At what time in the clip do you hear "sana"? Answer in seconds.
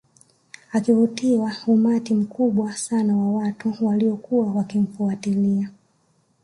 2.73-3.17